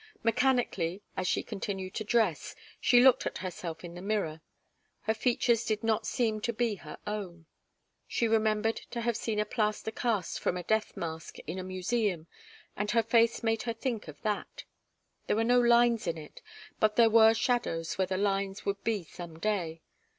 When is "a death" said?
10.57-10.97